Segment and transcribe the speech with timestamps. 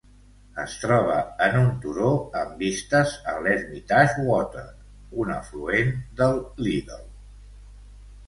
[0.61, 1.17] Es troba
[1.47, 2.07] en un turó
[2.39, 4.65] amb vistes a l'Hermitage Water,
[5.25, 5.93] un afluent
[6.23, 7.05] del Liddel.